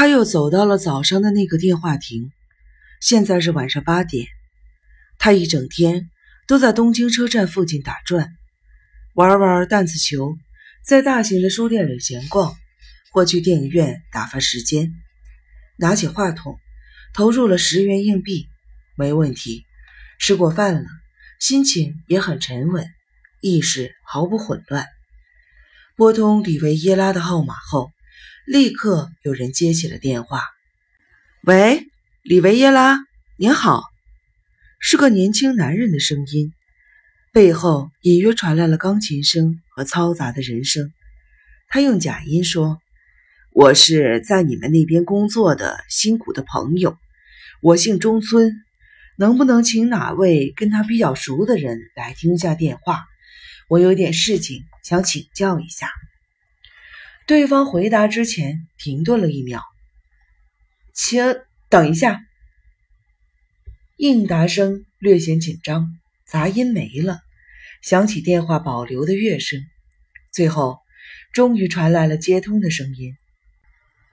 [0.00, 2.32] 他又走到了早上的那个电话亭。
[3.02, 4.28] 现在是晚上八点，
[5.18, 6.08] 他一整天
[6.48, 8.32] 都在东京车站附近打转，
[9.12, 10.38] 玩玩弹子球，
[10.82, 12.56] 在大型的书店里闲逛，
[13.12, 14.90] 或去电影院打发时间。
[15.76, 16.58] 拿起话筒，
[17.12, 18.46] 投入了十元硬币，
[18.96, 19.66] 没问题。
[20.18, 20.86] 吃过饭了，
[21.38, 22.86] 心情也很沉稳，
[23.42, 24.86] 意识毫不混乱。
[25.94, 27.92] 拨通里维耶拉的号码后，
[28.50, 30.42] 立刻有人接起了电话。
[31.44, 31.86] 喂，
[32.24, 32.98] 里维耶拉，
[33.36, 33.84] 您好，
[34.80, 36.52] 是个年轻男人的声音，
[37.32, 40.92] 背后隐约传来了钢琴声和嘈杂的人声。
[41.68, 42.80] 他用假音说
[43.54, 46.98] ：“我是在你们那边工作的辛苦的朋友，
[47.62, 48.52] 我姓中村，
[49.16, 53.04] 能不能请哪位跟他比较熟的人来听一下电话？
[53.68, 55.88] 我有点事情想请教一下。”
[57.30, 59.62] 对方回答之前停顿了一秒，
[60.92, 61.22] 请
[61.68, 62.20] 等一下。
[63.96, 65.96] 应答声略显紧张，
[66.26, 67.20] 杂音没了，
[67.82, 69.60] 响起电话保留的乐声，
[70.32, 70.80] 最后
[71.32, 73.14] 终于传来了接通的声音：“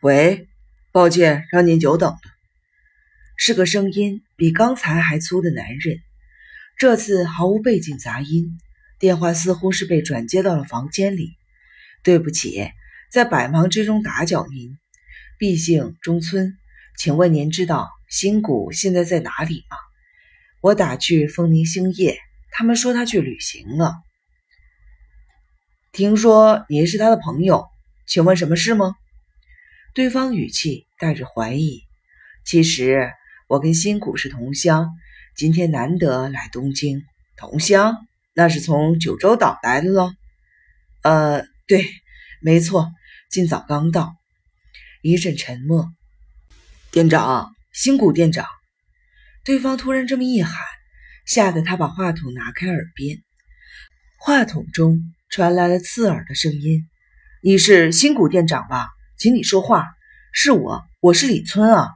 [0.00, 0.48] 喂，
[0.90, 2.18] 抱歉让您久等了。”
[3.36, 6.00] 是个声音比刚才还粗的男人，
[6.78, 8.58] 这次毫无背景杂音，
[8.98, 11.36] 电话似乎是被转接到了房间里。
[12.02, 12.70] 对不起，
[13.12, 14.78] 在百忙之中打搅您。
[15.38, 16.56] 毕竟中村，
[16.96, 17.90] 请问您知道？
[18.08, 19.76] 新谷现在在哪里吗？
[20.62, 22.18] 我打去丰宁兴业，
[22.50, 23.96] 他们说他去旅行了。
[25.92, 27.66] 听说您是他的朋友，
[28.06, 28.94] 请问什么事吗？
[29.92, 31.82] 对方语气带着怀疑。
[32.46, 33.12] 其实
[33.46, 34.88] 我跟新谷是同乡，
[35.36, 37.02] 今天难得来东京。
[37.36, 37.94] 同乡？
[38.32, 40.10] 那是从九州岛来的喽？
[41.02, 41.84] 呃，对，
[42.40, 42.90] 没错，
[43.32, 44.14] 今早刚到。
[45.00, 45.90] 一阵沉默。
[46.90, 47.54] 店长。
[47.72, 48.44] 辛苦店长，
[49.42, 50.54] 对方突然这么一喊，
[51.24, 53.22] 吓得他把话筒拿开耳边。
[54.18, 56.86] 话筒中传来了刺耳的声音
[57.42, 58.90] ：“你是辛苦店长吧？
[59.16, 59.86] 请你说话。
[60.34, 61.88] 是我，我是李村啊。”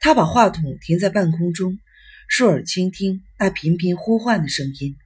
[0.00, 1.78] 他把话筒停在半空中，
[2.26, 4.96] 竖耳倾听那频频呼唤的声音。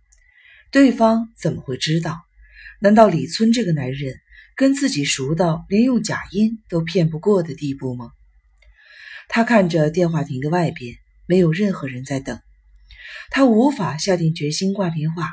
[0.70, 2.20] 对方怎么会知道？
[2.80, 4.14] 难道李村这个男人
[4.56, 8.10] 跟自己熟到连用假音都骗不过的地步吗？
[9.28, 10.96] 他看着电话亭的外边，
[11.26, 12.38] 没有任何人在等。
[13.30, 15.30] 他无法下定决心挂电话，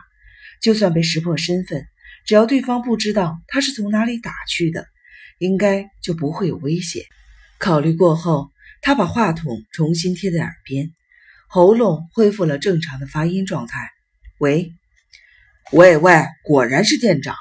[0.62, 1.86] 就算被识破身份，
[2.26, 4.88] 只要对方不知道他是从哪里打去的，
[5.38, 7.04] 应该就不会有危险。
[7.58, 10.94] 考虑过后，他把话筒重新贴在耳边，
[11.50, 13.90] 喉咙恢复了正常的发音状态。
[14.38, 14.72] 喂，
[15.74, 17.36] 喂喂，果然是店长。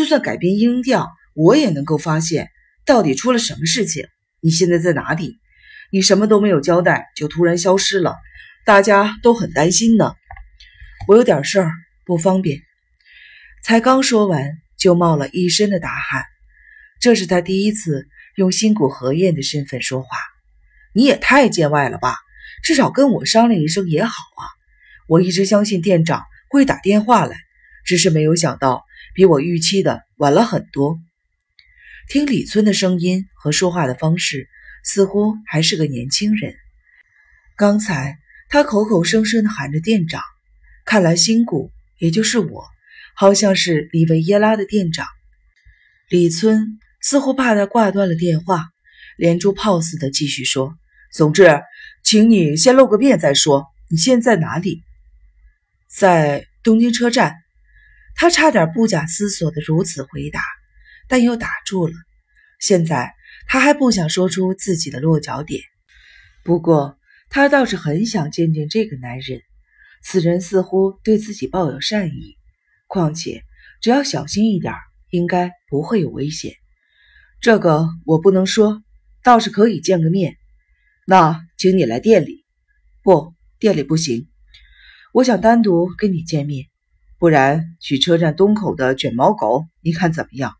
[0.00, 2.48] 就算改变音调，我也能够发现
[2.86, 4.06] 到底出了什么事情。
[4.40, 5.38] 你现在在哪里？
[5.92, 8.16] 你什么都没有交代，就突然消失了，
[8.64, 10.14] 大家都很担心呢。
[11.06, 11.72] 我有点事儿，
[12.06, 12.62] 不方便。
[13.62, 14.42] 才刚说完，
[14.78, 16.24] 就冒了一身的大汗。
[16.98, 20.08] 这是他第一次用新谷和彦的身份说话。
[20.94, 22.16] 你也太见外了吧？
[22.62, 24.48] 至少跟我商量一声也好啊。
[25.08, 27.36] 我一直相信店长会打电话来，
[27.84, 30.98] 只是没有想到比我预期的晚了很多。
[32.08, 34.48] 听李村的声音和说话的方式。
[34.82, 36.54] 似乎还是个年轻人。
[37.54, 38.16] 刚才
[38.48, 40.22] 他口口声声地喊着店长，
[40.86, 42.64] 看来新谷，也就是我，
[43.14, 45.06] 好像是里维耶拉的店长。
[46.08, 48.68] 李村似乎怕他挂断了电话，
[49.18, 50.74] 连珠炮似的继续说
[51.12, 51.60] ：“总之，
[52.02, 53.66] 请你先露个面再说。
[53.90, 54.82] 你现在哪里？”
[55.92, 57.36] 在东京车站。
[58.20, 60.42] 他差点不假思索地如此回答，
[61.08, 61.94] 但又打住了。
[62.60, 63.14] 现在。
[63.46, 65.60] 他还不想说出自己的落脚点，
[66.44, 66.98] 不过
[67.30, 69.40] 他倒是很想见见这个男人。
[70.04, 72.36] 此人似乎对自己抱有善意，
[72.86, 73.42] 况且
[73.80, 74.74] 只要小心一点，
[75.08, 76.52] 应该不会有危险。
[77.40, 78.84] 这个我不能说，
[79.24, 80.36] 倒是可以见个面。
[81.04, 82.44] 那请你来店里。
[83.02, 84.28] 不，店里不行。
[85.12, 86.66] 我想单独跟你见面，
[87.20, 90.54] 不然去车站东口的卷毛狗，你看怎么样？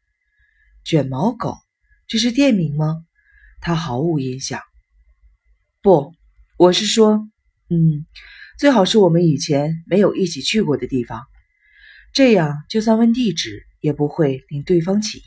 [0.84, 1.56] 卷毛狗。
[2.06, 3.02] 这是店名吗？
[3.62, 4.60] 他毫无印象。
[5.80, 6.12] 不，
[6.58, 7.26] 我是说，
[7.70, 8.04] 嗯，
[8.58, 11.22] 最好是我们以前没有一起去过的地方，
[12.12, 15.22] 这样就算问地址也不会令对方起疑。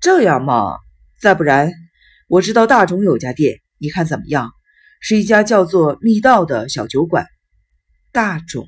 [0.00, 0.78] 这样嘛，
[1.20, 1.70] 再不然，
[2.26, 4.50] 我知道大冢有家店，你看怎么样？
[5.00, 7.28] 是一家叫做密道的小酒馆。
[8.10, 8.66] 大冢，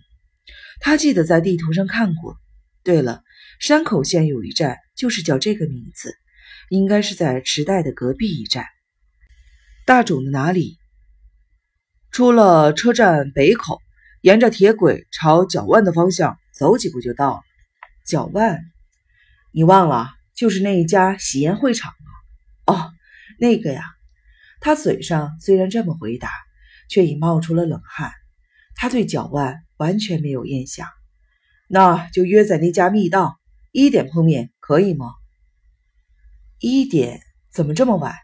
[0.85, 2.37] 他记得在地图上看过。
[2.83, 3.23] 对了，
[3.59, 6.15] 山口县有一站就是叫这个名字。
[6.69, 8.67] 应该是在池袋的隔壁一站。
[9.87, 10.77] 大冢的哪里？
[12.11, 13.81] 出了车站北口，
[14.21, 17.41] 沿着铁轨朝脚腕的方向走几步就到了。
[18.07, 18.61] 脚腕，
[19.53, 20.11] 你忘了？
[20.35, 21.95] 就是那一家喜宴会场
[22.67, 22.75] 啊！
[22.75, 22.93] 哦，
[23.41, 23.85] 那个呀。
[24.61, 26.31] 他嘴上虽然这么回答，
[26.91, 28.13] 却已冒出了冷汗。
[28.75, 30.89] 他对脚腕完全没有印象。
[31.69, 33.41] 那就约在那家密道
[33.73, 35.07] 一点碰面，可以吗？
[36.59, 37.21] 一点？
[37.51, 38.15] 怎么这么晚？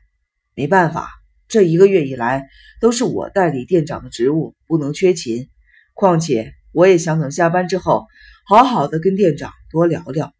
[0.55, 1.08] 没办法，
[1.49, 2.49] 这一个月以来
[2.81, 5.49] 都是我代理店长的职务，不能缺勤。
[5.94, 8.06] 况且我也想等下班之后，
[8.46, 10.35] 好好的跟店长多聊聊。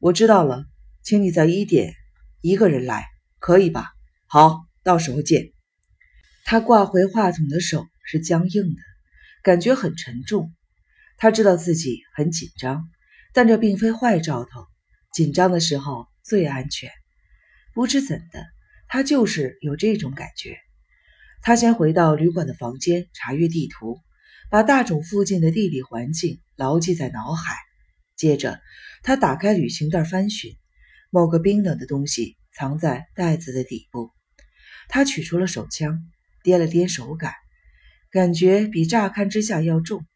[0.00, 0.64] 我知道了，
[1.02, 1.94] 请你在一点
[2.40, 3.06] 一个人来，
[3.38, 3.92] 可以吧？
[4.26, 5.52] 好，到时候见。
[6.44, 8.80] 他挂回话筒的手是僵硬的，
[9.44, 10.52] 感觉很沉重。
[11.18, 12.88] 他知道自己很紧张，
[13.34, 14.66] 但这并非坏兆头。
[15.12, 16.90] 紧张的时候最安全。
[17.74, 18.42] 不知怎的，
[18.88, 20.56] 他就是有这种感觉。
[21.42, 24.00] 他先回到旅馆的房间，查阅地图，
[24.50, 27.54] 把大冢附近的地理环境牢记在脑海。
[28.16, 28.60] 接着，
[29.02, 30.56] 他打开旅行袋翻寻，
[31.10, 34.10] 某个冰冷的东西藏在袋子的底部。
[34.88, 35.98] 他取出了手枪，
[36.42, 37.34] 掂了掂手感，
[38.14, 40.06] 感觉比乍看之下要重。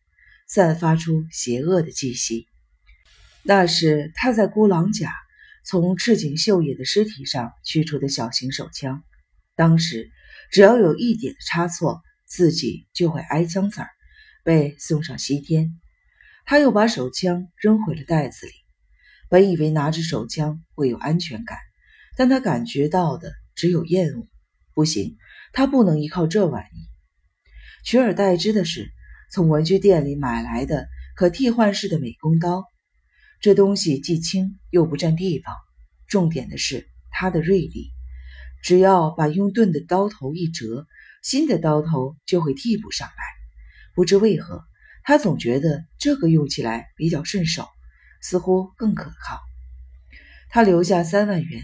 [0.47, 2.47] 散发出邪恶的气息，
[3.43, 5.13] 那是他在孤狼甲
[5.65, 9.03] 从赤井秀也的尸体上取出的小型手枪。
[9.57, 10.13] 当时
[10.53, 13.89] 只要有一点差错，自己就会挨枪子儿，
[14.45, 15.79] 被送上西天。
[16.47, 18.53] 他又把手枪扔回了袋子里。
[19.29, 21.59] 本以为拿着手枪会有安全感，
[22.17, 24.29] 但他感觉到的只有厌恶。
[24.73, 25.19] 不行，
[25.53, 26.89] 他不能依靠这玩意。
[27.89, 28.93] 取而代之的是。
[29.31, 32.65] 从文具店里买来的可替换式的美工刀，
[33.41, 35.55] 这东西既轻又不占地方。
[36.07, 37.91] 重点的是它的锐利，
[38.63, 40.87] 只要把用钝的刀头一折，
[41.23, 43.15] 新的刀头就会替补上来。
[43.95, 44.67] 不知为何，
[45.03, 47.67] 他总觉得这个用起来比较顺手，
[48.21, 49.41] 似乎更可靠。
[50.51, 51.63] 他留下三万元，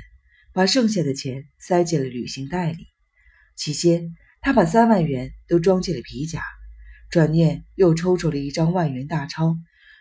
[0.54, 2.86] 把剩下的钱塞进了旅行袋里。
[3.56, 6.42] 起先，他把三万元都装进了皮夹。
[7.08, 9.56] 转念又抽出了一张万元大钞，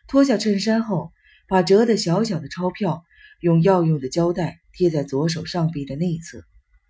[0.05, 1.13] 脱下衬衫后，
[1.47, 3.05] 把折得小小的钞票
[3.39, 6.43] 用药用的胶带贴在左手上臂的内侧，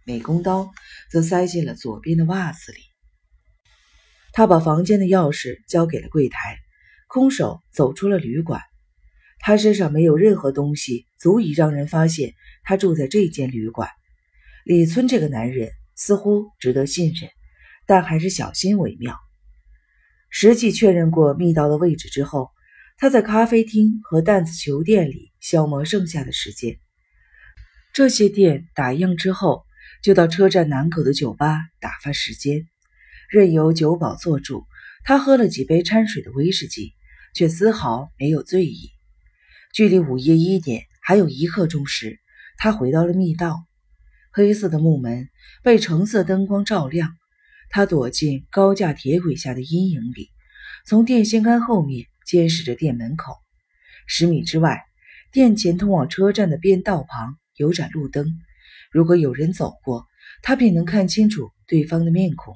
[0.04, 0.72] 美工刀
[1.12, 2.80] 则塞进了左边的袜子里。
[4.32, 6.58] 他把房间的钥匙交给了柜台，
[7.08, 8.62] 空手走出了旅馆。
[9.38, 12.34] 他身上没有任何东西足以让人发现
[12.64, 13.90] 他住在这间旅馆。
[14.66, 17.30] 李村这个男人似乎值得信任，
[17.86, 19.18] 但还是小心为妙。
[20.30, 22.50] 实际确认过密道的位置之后，
[22.98, 26.78] 他在咖啡厅和弹子球店里消磨剩下的时间。
[27.94, 29.66] 这些店打烊之后，
[30.02, 32.66] 就到车站南口的酒吧打发时间。
[33.30, 34.66] 任由酒保做主，
[35.04, 36.94] 他喝了几杯掺水的威士忌，
[37.36, 38.90] 却丝毫没有醉意。
[39.74, 42.20] 距离午夜一点还有一刻钟时，
[42.58, 43.66] 他回到了密道。
[44.32, 45.30] 黑色的木门
[45.62, 47.16] 被橙色灯光照亮。
[47.76, 50.30] 他躲进高架铁轨下的阴影里，
[50.86, 53.34] 从电线杆后面监视着店门口。
[54.06, 54.84] 十米之外，
[55.32, 58.28] 店前通往车站的便道旁有盏路灯，
[58.92, 60.06] 如果有人走过，
[60.44, 62.56] 他便能看清楚对方的面孔。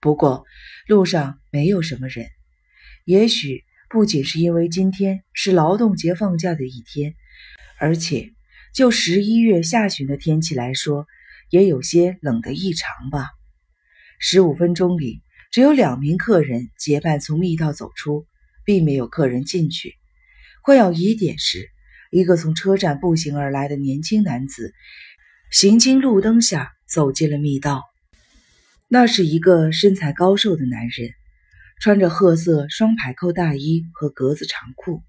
[0.00, 0.46] 不过
[0.86, 2.26] 路上没有什么人，
[3.04, 7.14] 也许不仅是因为今天是劳动节放假的一天，
[7.78, 8.32] 而且
[8.74, 11.06] 就十一月下旬的天气来说，
[11.50, 13.26] 也有些冷得异常吧。
[14.22, 18.26] 十五分钟里，只有两名客人结伴从密道走出，
[18.66, 19.94] 并没有客人进去。
[20.62, 21.70] 快要一点时，
[22.10, 24.74] 一个从车站步行而来的年轻男子
[25.50, 27.82] 行经路灯下走进了密道。
[28.88, 31.14] 那是一个身材高瘦的男人，
[31.80, 35.02] 穿着褐色双排扣大衣和格子长裤，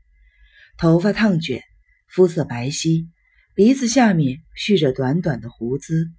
[0.77, 1.61] 头发烫卷，
[2.07, 3.07] 肤色白皙，
[3.55, 6.13] 鼻子下面蓄着短短的胡子。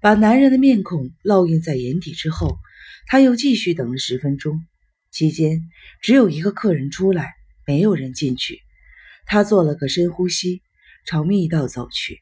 [0.00, 2.58] 把男人的面孔烙印在眼底之后，
[3.06, 4.64] 他又继续等了十分钟。
[5.10, 5.68] 期间
[6.02, 7.34] 只有一个客人出来，
[7.66, 8.60] 没有人进去。
[9.26, 10.62] 他做了个深呼吸，
[11.06, 12.20] 朝密道走去。